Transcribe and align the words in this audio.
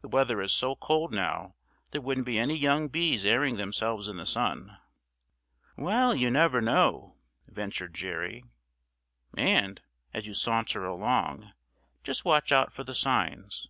The 0.00 0.06
weather 0.06 0.40
is 0.40 0.52
so 0.52 0.76
cold 0.76 1.12
now 1.12 1.56
there 1.90 2.00
wouldn't 2.00 2.24
be 2.24 2.38
any 2.38 2.56
young 2.56 2.86
bees 2.86 3.26
airing 3.26 3.56
themselves 3.56 4.06
in 4.06 4.16
the 4.16 4.24
sun." 4.24 4.78
"Well, 5.76 6.14
you 6.14 6.30
never 6.30 6.60
know," 6.60 7.16
ventured 7.48 7.92
Jerry; 7.92 8.44
"and, 9.36 9.80
as 10.14 10.24
you 10.24 10.34
saunter 10.34 10.84
along, 10.84 11.50
just 12.04 12.24
watch 12.24 12.52
out 12.52 12.72
for 12.72 12.84
the 12.84 12.94
signs. 12.94 13.68